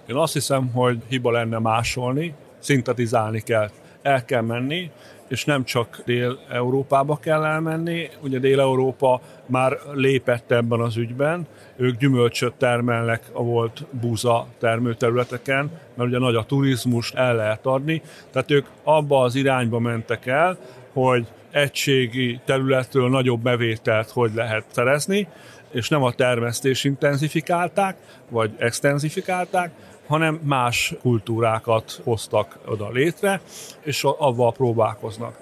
[0.10, 3.69] Én azt hiszem, hogy hiba lenne másolni, szintetizálni kell.
[4.01, 4.91] El kell menni,
[5.27, 12.53] és nem csak Dél-Európába kell elmenni, ugye Dél-Európa már lépett ebben az ügyben, ők gyümölcsöt
[12.53, 18.65] termelnek a volt búza termőterületeken, mert ugye nagy a turizmus, el lehet adni, tehát ők
[18.83, 20.57] abba az irányba mentek el,
[20.93, 25.27] hogy egységi területről nagyobb bevételt hogy lehet szerezni,
[25.71, 27.97] és nem a termesztés intenzifikálták,
[28.29, 29.71] vagy extenzifikálták,
[30.07, 33.41] hanem más kultúrákat hoztak oda létre,
[33.81, 35.39] és avval próbálkoznak.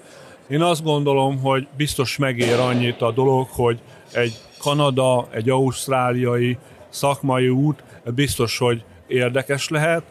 [0.48, 3.80] Én azt gondolom, hogy biztos megér annyit a dolog, hogy
[4.12, 10.02] egy Kanada, egy ausztráliai szakmai út biztos, hogy érdekes lehet,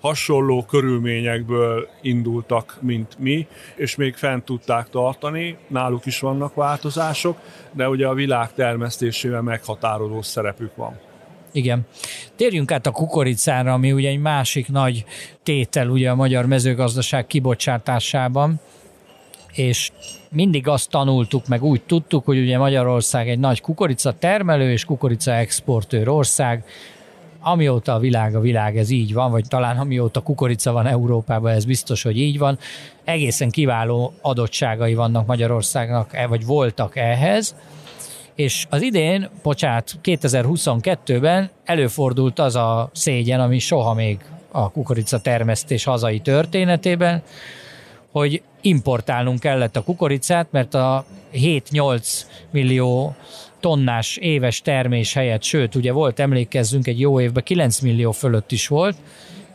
[0.00, 3.46] hasonló körülményekből indultak, mint mi,
[3.76, 7.38] és még fent tudták tartani, náluk is vannak változások,
[7.72, 10.98] de ugye a világ termesztésével meghatározó szerepük van.
[11.52, 11.86] Igen.
[12.42, 15.04] Térjünk át a kukoricára, ami ugye egy másik nagy
[15.42, 18.60] tétel ugye a magyar mezőgazdaság kibocsátásában,
[19.52, 19.90] és
[20.30, 25.32] mindig azt tanultuk, meg úgy tudtuk, hogy ugye Magyarország egy nagy kukorica termelő és kukorica
[25.32, 26.64] exportőr ország,
[27.40, 31.64] amióta a világ a világ, ez így van, vagy talán amióta kukorica van Európában, ez
[31.64, 32.58] biztos, hogy így van.
[33.04, 37.54] Egészen kiváló adottságai vannak Magyarországnak, e, vagy voltak ehhez,
[38.34, 44.18] és az idén, bocsánat, 2022-ben előfordult az a szégyen, ami soha még
[44.50, 47.22] a kukorica termesztés hazai történetében,
[48.10, 53.14] hogy importálnunk kellett a kukoricát, mert a 7-8 millió
[53.60, 58.66] tonnás éves termés helyett, sőt, ugye volt, emlékezzünk, egy jó évben 9 millió fölött is
[58.68, 58.96] volt,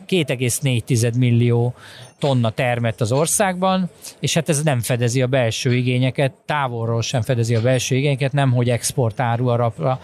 [0.08, 1.74] 2,4 millió
[2.18, 7.54] tonna termett az országban, és hát ez nem fedezi a belső igényeket, távolról sem fedezi
[7.54, 10.00] a belső igényeket, nem hogy exportáru arapra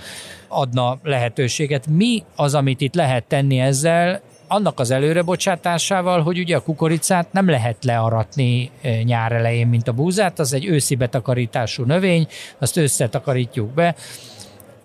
[0.49, 1.87] adna lehetőséget.
[1.87, 4.23] Mi az, amit itt lehet tenni ezzel?
[4.49, 9.93] annak az előrebocsátásával, hogy ugye a kukoricát nem lehet learatni e, nyár elején, mint a
[9.93, 12.27] búzát, az egy őszi betakarítású növény,
[12.59, 13.95] azt összetakarítjuk be,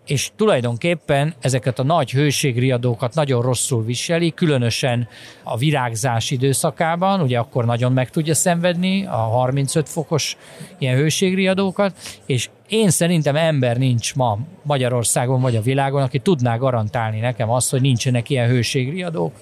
[0.09, 5.07] és tulajdonképpen ezeket a nagy hőségriadókat nagyon rosszul viseli, különösen
[5.43, 10.37] a virágzás időszakában, ugye akkor nagyon meg tudja szenvedni a 35 fokos
[10.77, 11.95] ilyen hőségriadókat,
[12.25, 17.69] és én szerintem ember nincs ma Magyarországon vagy a világon, aki tudná garantálni nekem azt,
[17.69, 19.33] hogy nincsenek ilyen hőségriadók.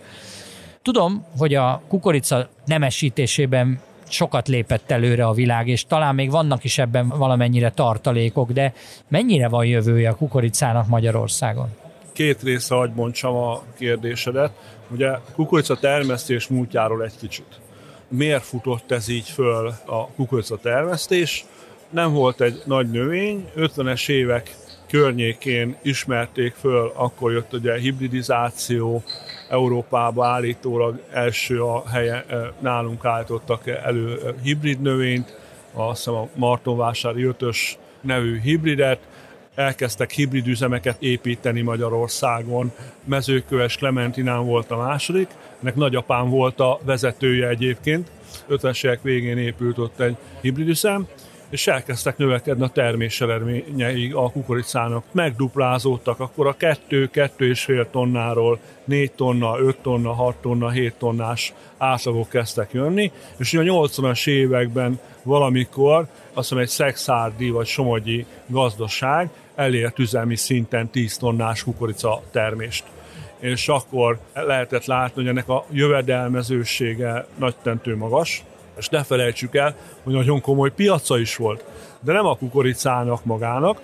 [0.81, 6.77] Tudom, hogy a kukorica nemesítésében sokat lépett előre a világ, és talán még vannak is
[6.77, 8.73] ebben valamennyire tartalékok, de
[9.07, 11.69] mennyire van jövője a kukoricának Magyarországon?
[12.13, 14.51] Két része, hogy mondjam a kérdésedet.
[14.91, 17.59] Ugye kukorica termesztés múltjáról egy kicsit.
[18.07, 21.45] Miért futott ez így föl a kukorica termesztés?
[21.89, 24.55] Nem volt egy nagy növény, 50-es évek
[24.87, 29.03] környékén ismerték föl, akkor jött ugye hibridizáció,
[29.49, 35.37] Európába állítólag első a helye, eh, nálunk állítottak elő eh, hibrid növényt,
[35.73, 37.57] azt hiszem a Martonvásári 5-ös
[38.01, 38.99] nevű hibridet,
[39.55, 42.71] elkezdtek hibrid üzemeket építeni Magyarországon.
[43.03, 45.29] Mezőköves Klementinán volt a második,
[45.61, 48.09] ennek nagyapám volt a vezetője egyébként.
[48.49, 51.07] 50-es évek végén épült ott egy hibrid üzem,
[51.49, 55.03] és elkezdtek növekedni a termés eredményei a kukoricának.
[55.11, 58.59] Megduplázódtak, akkor a 2-2,5 tonnáról.
[58.83, 64.99] 4 tonna, 5 tonna, 6 tonna, 7 tonnás átlagok kezdtek jönni, és a 80-as években
[65.23, 72.83] valamikor azt hiszem egy szexárdi vagy somogyi gazdaság elért üzemi szinten 10 tonnás kukorica termést.
[73.39, 78.43] És akkor lehetett látni, hogy ennek a jövedelmezősége nagy tentő magas,
[78.77, 81.65] és ne felejtsük el, hogy nagyon komoly piaca is volt.
[81.99, 83.81] De nem a kukoricának magának,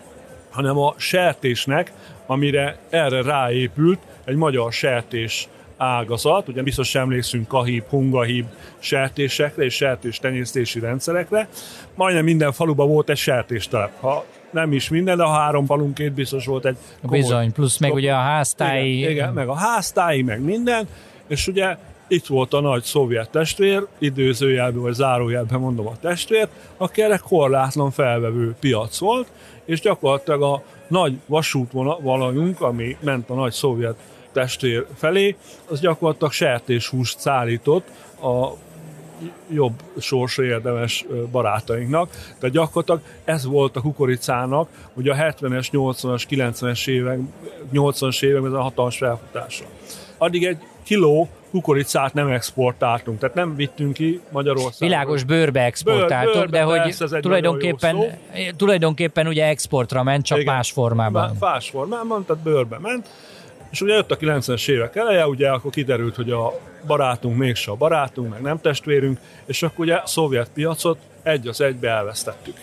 [0.50, 1.92] hanem a sertésnek,
[2.26, 8.46] amire erre ráépült egy magyar sertés ágazat, ugye biztos emlékszünk kahib, hungahib
[8.80, 11.48] sertésekre és sertés tenyésztési rendszerekre.
[11.96, 13.92] Majdnem minden faluban volt egy sertéstelep.
[14.00, 17.94] Ha nem is minden, de a három falunként biztos volt egy komoly, Bizony, plusz meg
[17.94, 18.98] ugye a háztái.
[18.98, 20.88] Igen, igen, meg a háztái, meg minden,
[21.28, 21.78] és ugye
[22.08, 27.92] itt volt a nagy szovjet testvér, időzőjelben vagy zárójelben mondom a testvér, aki erre korlátlan
[27.92, 29.28] felvevő piac volt,
[29.66, 33.96] és gyakorlatilag a nagy vasútvonalunk, ami ment a nagy szovjet
[34.32, 35.36] testvér felé,
[35.70, 37.88] az gyakorlatilag sertéshúst szállított
[38.22, 38.48] a
[39.50, 42.10] jobb sorsra érdemes barátainknak.
[42.40, 47.20] Tehát gyakorlatilag ez volt a kukoricának, hogy a 70-es, 80-as, 90-es évek,
[47.74, 49.64] 80-as évek ez a hatalmas felfutása.
[50.18, 54.90] Addig egy kiló kukoricát nem exportáltunk, tehát nem vittünk ki Magyarországon.
[54.90, 57.98] Világos bőrbe exportáltuk, bőr, bőrbe, de hogy tulajdonképpen,
[58.58, 61.36] tulajdonképpen ugye exportra ment, csak Igen, más formában.
[61.40, 63.08] Más formában, tehát bőrbe ment.
[63.72, 67.76] És ugye jött a 90-es évek eleje, ugye akkor kiderült, hogy a barátunk mégse a
[67.76, 72.56] barátunk, meg nem testvérünk, és akkor ugye a szovjet piacot egy az egybe elvesztettük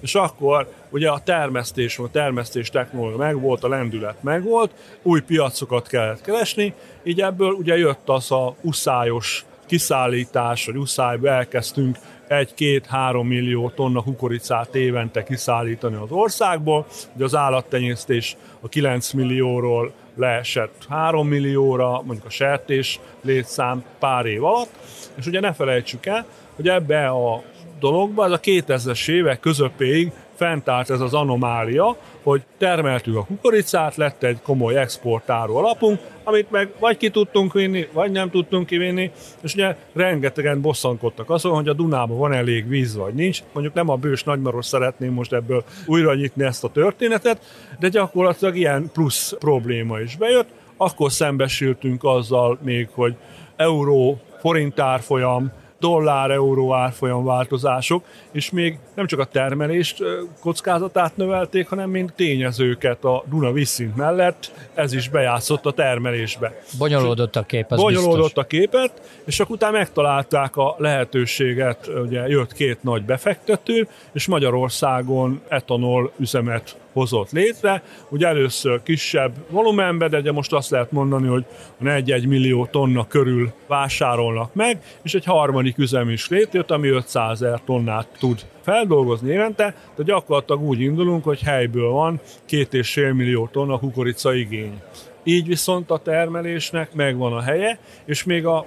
[0.00, 4.70] és akkor ugye a termesztés, a termesztés technológia megvolt, a lendület megvolt,
[5.02, 11.96] új piacokat kellett keresni, így ebből ugye jött az a uszályos kiszállítás, vagy uszályba elkezdtünk
[12.28, 16.86] egy-két-három millió tonna kukoricát évente kiszállítani az országból.
[17.14, 24.44] Ugye az állattenyésztés a 9 millióról leesett 3 millióra, mondjuk a sertés létszám pár év
[24.44, 24.70] alatt,
[25.14, 27.42] és ugye ne felejtsük el, hogy ebbe a
[27.78, 33.96] dologban, ez a 2000-es évek közepéig fent állt ez az anomália, hogy termeltük a kukoricát,
[33.96, 39.10] lett egy komoly exportáró alapunk, amit meg vagy ki tudtunk vinni, vagy nem tudtunk kivinni,
[39.42, 43.42] és ugye rengetegen bosszankodtak azon, hogy a Dunában van elég víz, vagy nincs.
[43.52, 47.42] Mondjuk nem a bős nagymaros szeretném most ebből újra nyitni ezt a történetet,
[47.78, 50.48] de gyakorlatilag ilyen plusz probléma is bejött.
[50.76, 53.14] Akkor szembesültünk azzal még, hogy
[53.56, 60.02] euró, forintárfolyam, dollár-euró árfolyam változások, és még nem csak a termelést
[60.40, 66.62] kockázatát növelték, hanem mint tényezőket a Duna vízszint mellett, ez is bejátszott a termelésbe.
[66.78, 68.44] Bonyolódott a kép, az Bonyolódott biztos.
[68.44, 68.92] a képet,
[69.24, 76.76] és akkor utána megtalálták a lehetőséget, ugye jött két nagy befektető, és Magyarországon etanol üzemet
[76.92, 77.82] hozott létre.
[78.08, 81.44] Ugye először kisebb volumenbe, de ugye most azt lehet mondani, hogy
[81.82, 87.60] 1-1 millió tonna körül vásárolnak meg, és egy harmadik üzem is létrejött, ami 500 ezer
[87.64, 93.48] tonnát tud feldolgozni évente, de gyakorlatilag úgy indulunk, hogy helyből van két és fél millió
[93.52, 94.80] tonna kukorica igény.
[95.24, 98.66] Így viszont a termelésnek megvan a helye, és még a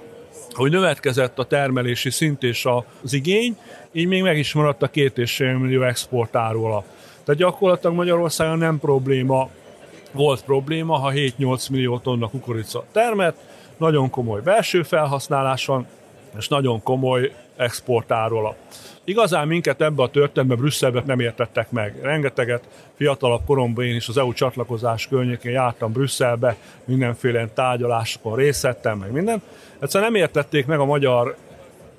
[0.52, 2.66] hogy növetkezett a termelési szint és
[3.02, 3.56] az igény,
[3.92, 6.84] így még meg is maradt a két és millió exportáró alap.
[7.24, 9.48] Tehát gyakorlatilag Magyarországon nem probléma,
[10.12, 13.34] volt probléma, ha 7-8 millió tonna kukorica termet,
[13.76, 15.86] nagyon komoly belső felhasználás van,
[16.38, 18.56] és nagyon komoly exportáról.
[19.04, 21.98] Igazán minket ebbe a történetbe Brüsszelbe nem értettek meg.
[22.02, 28.98] Rengeteget fiatalabb koromban én is az EU csatlakozás környékén jártam Brüsszelbe, mindenféle tárgyalásokon részt vettem,
[28.98, 29.42] meg minden.
[29.78, 31.36] Egyszerűen nem értették meg a magyar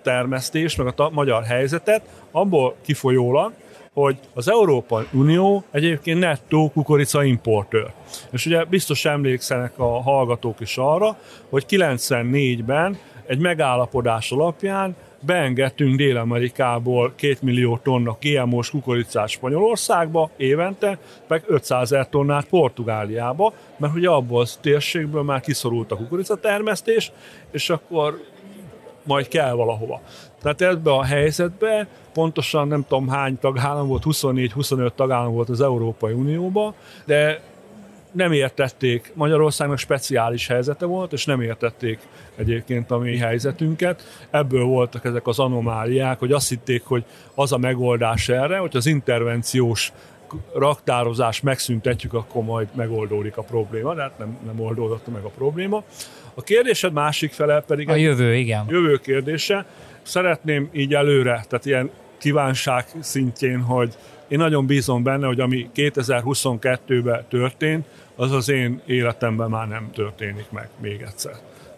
[0.01, 2.01] termesztést, meg a ta- magyar helyzetet,
[2.31, 3.53] abból kifolyólag,
[3.93, 7.91] hogy az Európai Unió egyébként nettó kukorica importőr.
[8.31, 11.17] És ugye biztos emlékszenek a hallgatók is arra,
[11.49, 21.43] hogy 94-ben egy megállapodás alapján beengedtünk Dél-Amerikából 2 millió tonna GMO-s kukoricát Spanyolországba évente, meg
[21.47, 27.11] 500 ezer tonnát Portugáliába, mert ugye abból a térségből már kiszorult a kukoricatermesztés,
[27.51, 28.21] és akkor
[29.03, 30.01] majd kell valahova.
[30.41, 36.13] Tehát ebbe a helyzetbe pontosan nem tudom hány tagállam volt, 24-25 tagállam volt az Európai
[36.13, 36.73] Unióban,
[37.05, 37.41] de
[38.11, 41.99] nem értették, Magyarországnak speciális helyzete volt, és nem értették
[42.35, 44.03] egyébként a mi helyzetünket.
[44.29, 47.03] Ebből voltak ezek az anomáliák, hogy azt hitték, hogy
[47.35, 49.91] az a megoldás erre, hogy az intervenciós
[50.53, 55.83] raktározás megszüntetjük, akkor majd megoldódik a probléma, de hát nem, nem oldódott meg a probléma.
[56.33, 57.89] A kérdésed másik fele pedig...
[57.89, 58.65] A jövő, igen.
[58.69, 59.65] Jövő kérdése.
[60.01, 63.93] Szeretném így előre, tehát ilyen kívánság szintjén, hogy
[64.27, 70.51] én nagyon bízom benne, hogy ami 2022-ben történt, az az én életemben már nem történik
[70.51, 71.33] meg még egyszer.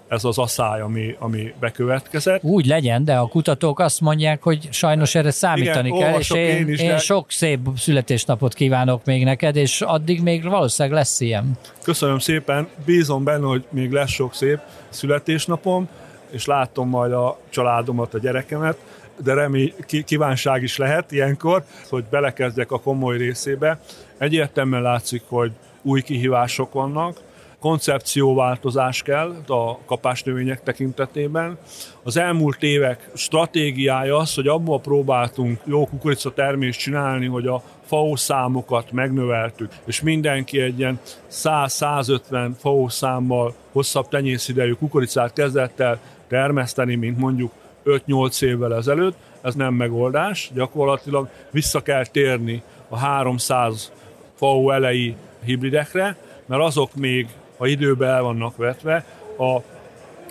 [0.08, 2.44] Ez az asszály, ami, ami bekövetkezett.
[2.44, 6.46] Úgy legyen, de a kutatók azt mondják, hogy sajnos erre számítani Igen, kell, és én,
[6.46, 11.20] én is, én de- sok szép születésnapot kívánok még neked, és addig még valószínűleg lesz
[11.20, 11.52] ilyen.
[11.84, 15.88] Köszönöm szépen, bízom benne, hogy még lesz sok szép születésnapom,
[16.30, 18.78] és látom majd a családomat, a gyerekemet,
[19.24, 23.80] de remény, ki- kívánság is lehet ilyenkor, hogy belekezdjek a komoly részébe.
[24.18, 25.52] Egyértelműen látszik, hogy
[25.82, 27.18] új kihívások vannak,
[27.66, 31.58] koncepcióváltozás kell a kapásnövények tekintetében.
[32.04, 38.16] Az elmúlt évek stratégiája az, hogy abból próbáltunk jó kukorica termést csinálni, hogy a FAO
[38.16, 41.00] számokat megnöveltük, és mindenki egy ilyen
[41.32, 47.52] 100-150 FAO számmal hosszabb tenyészidejű kukoricát kezdett el termeszteni, mint mondjuk
[47.86, 53.92] 5-8 évvel ezelőtt, ez nem megoldás, gyakorlatilag vissza kell térni a 300
[54.36, 57.28] FAO elejé hibridekre, mert azok még,
[57.58, 59.06] ha időben el vannak vetve,
[59.38, 59.60] a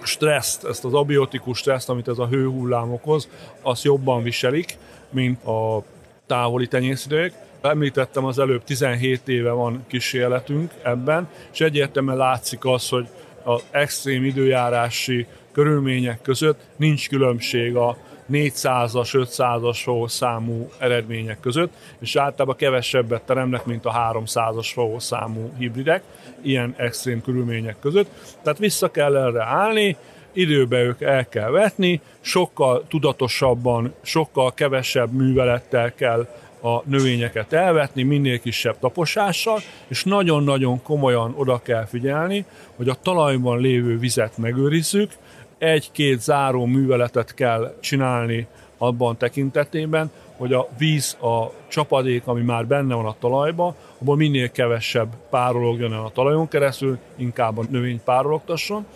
[0.02, 3.28] stresszt, ezt az abiotikus stresszt, amit ez a hőhullám okoz,
[3.62, 4.78] azt jobban viselik,
[5.10, 5.82] mint a
[6.26, 7.32] távoli tenyészidők.
[7.62, 13.08] Említettem az előbb, 17 éve van kísérletünk ebben, és egyértelműen látszik az, hogy
[13.42, 17.96] az extrém időjárási körülmények között nincs különbség a
[18.32, 26.02] 400-as, 500-as számú eredmények között, és általában kevesebbet teremnek, mint a 300-as számú hibridek,
[26.42, 28.10] ilyen extrém körülmények között.
[28.42, 29.96] Tehát vissza kell erre állni,
[30.32, 36.26] időbe ők el kell vetni, sokkal tudatosabban, sokkal kevesebb művelettel kell
[36.62, 42.44] a növényeket elvetni, minél kisebb taposással, és nagyon-nagyon komolyan oda kell figyelni,
[42.76, 45.10] hogy a talajban lévő vizet megőrizzük,
[45.64, 48.46] egy-két záró műveletet kell csinálni
[48.78, 54.50] abban tekintetében, hogy a víz, a csapadék, ami már benne van a talajban, abból minél
[54.50, 58.86] kevesebb párologjon el a talajon keresztül, inkább a növény párologtasson.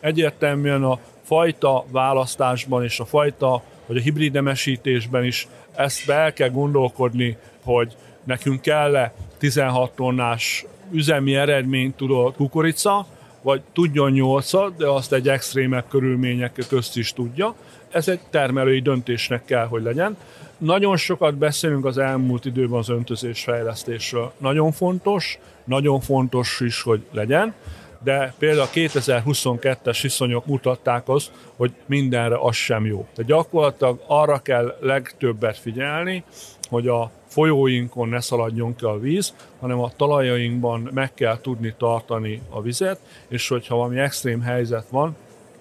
[0.00, 6.32] Egyértelműen a fajta választásban és a fajta, vagy a hibrid nemesítésben is ezt be el
[6.32, 13.06] kell gondolkodni, hogy nekünk kell-e 16 tonnás üzemi eredményt tudó kukorica,
[13.46, 17.54] vagy tudjon 8 de azt egy extrémebb körülmények közt is tudja.
[17.90, 20.16] Ez egy termelői döntésnek kell, hogy legyen.
[20.58, 24.32] Nagyon sokat beszélünk az elmúlt időben az öntözés fejlesztésről.
[24.38, 27.54] Nagyon fontos, nagyon fontos is, hogy legyen,
[28.02, 33.06] de például a 2022-es viszonyok mutatták azt, hogy mindenre az sem jó.
[33.14, 36.24] De gyakorlatilag arra kell legtöbbet figyelni,
[36.68, 42.42] hogy a folyóinkon ne szaladjon ki a víz, hanem a talajainkban meg kell tudni tartani
[42.50, 45.16] a vizet, és hogyha valami extrém helyzet van,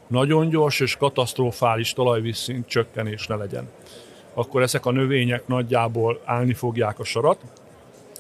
[0.08, 3.70] nagyon gyors és katasztrofális talajvízszint csökkenés ne legyen.
[4.34, 7.40] Akkor ezek a növények nagyjából állni fogják a sarat,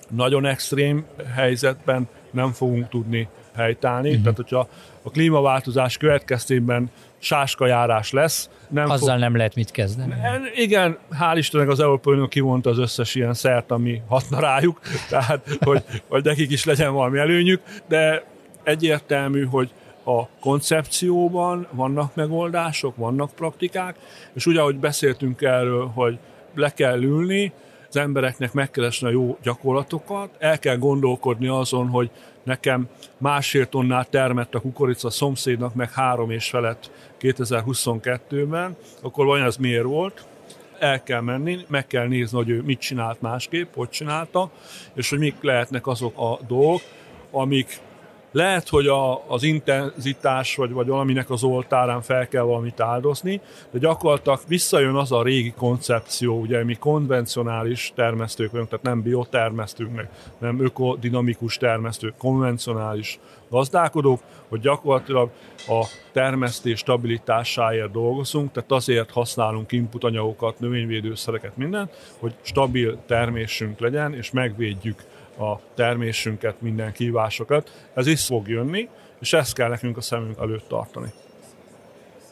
[0.09, 4.07] nagyon extrém helyzetben nem fogunk tudni helytállni.
[4.09, 4.23] Uh-huh.
[4.23, 4.67] Tehát, hogyha
[5.01, 8.49] a klímaváltozás következtében sáskajárás lesz.
[8.69, 9.19] Nem Azzal fog...
[9.19, 10.13] nem lehet mit kezdeni.
[10.55, 14.79] Igen, hál' Istennek az Európai Unió kivonta az összes ilyen szert, ami hatna rájuk,
[15.09, 18.23] tehát hogy, hogy nekik is legyen valami előnyük, de
[18.63, 19.69] egyértelmű, hogy
[20.05, 23.95] a koncepcióban vannak megoldások, vannak praktikák,
[24.33, 26.17] és ugye, ahogy beszéltünk erről, hogy
[26.55, 27.53] le kell ülni,
[27.89, 32.09] az embereknek megkeresni a jó gyakorlatokat, el kell gondolkodni azon, hogy
[32.45, 36.91] nekem másfél tonnát termett a kukorica szomszédnak, meg három és felett
[37.21, 40.25] 2022-ben, akkor vajon ez miért volt?
[40.79, 44.51] El kell menni, meg kell nézni, hogy ő mit csinált másképp, hogy csinálta,
[44.93, 46.81] és hogy mik lehetnek azok a dolgok,
[47.31, 47.79] amik
[48.35, 53.79] lehet, hogy a, az intenzitás vagy, vagy valaminek az oltárán fel kell valamit áldozni, de
[53.79, 60.09] gyakorlatilag visszajön az a régi koncepció, ugye mi konvencionális termesztők vagyunk, tehát nem biotermesztők, meg
[60.37, 63.19] nem ökodinamikus termesztők, konvencionális
[63.49, 65.29] gazdálkodók, hogy gyakorlatilag
[65.67, 74.31] a termesztés stabilitásáért dolgozunk, tehát azért használunk inputanyagokat, növényvédőszereket, mindent, hogy stabil termésünk legyen, és
[74.31, 75.03] megvédjük
[75.37, 77.89] a termésünket, minden kívásokat.
[77.93, 81.13] Ez is fog jönni, és ezt kell nekünk a szemünk előtt tartani.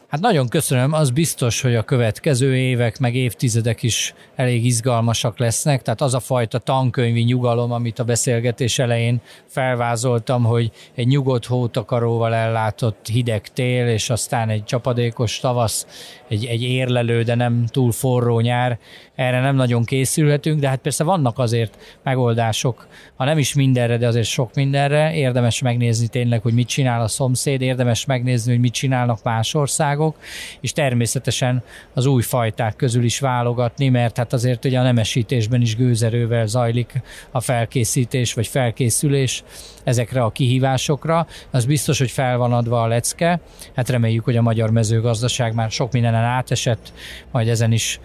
[0.08, 5.82] Hát nagyon köszönöm, az biztos, hogy a következő évek, meg évtizedek is elég izgalmasak lesznek,
[5.82, 12.34] tehát az a fajta tankönyvi nyugalom, amit a beszélgetés elején felvázoltam, hogy egy nyugodt hótakaróval
[12.34, 15.86] ellátott hideg tél, és aztán egy csapadékos tavasz,
[16.28, 18.78] egy, egy érlelő, de nem túl forró nyár,
[19.14, 22.86] erre nem nagyon készülhetünk, de hát persze vannak azért megoldások,
[23.16, 27.08] ha nem is mindenre, de azért sok mindenre, érdemes megnézni tényleg, hogy mit csinál a
[27.08, 30.03] szomszéd, érdemes megnézni, hogy mit csinálnak más országok,
[30.60, 31.62] és természetesen
[31.94, 37.02] az új fajták közül is válogatni, mert hát azért ugye a nemesítésben is gőzerővel zajlik
[37.30, 39.42] a felkészítés vagy felkészülés
[39.84, 41.26] ezekre a kihívásokra.
[41.50, 43.40] Az biztos, hogy fel van adva a lecke,
[43.76, 46.92] hát reméljük, hogy a magyar mezőgazdaság már sok mindenen átesett,
[47.30, 48.00] majd ezen is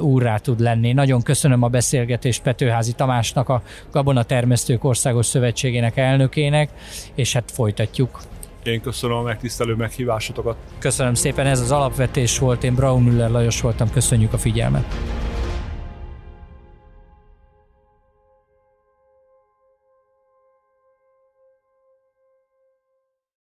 [0.00, 0.92] úrrá tud lenni.
[0.92, 6.70] Nagyon köszönöm a beszélgetést Petőházi Tamásnak, a Gabona Termesztők Országos Szövetségének elnökének,
[7.14, 8.31] és hát folytatjuk.
[8.64, 10.56] Én köszönöm a megtisztelő meghívásotokat.
[10.78, 14.84] Köszönöm szépen, ez az alapvetés volt, én Braun Müller Lajos voltam, köszönjük a figyelmet.